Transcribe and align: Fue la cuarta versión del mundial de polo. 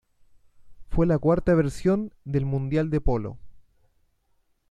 Fue 0.89 1.05
la 1.05 1.19
cuarta 1.19 1.53
versión 1.53 2.11
del 2.25 2.43
mundial 2.43 2.89
de 2.89 3.01
polo. 3.01 3.37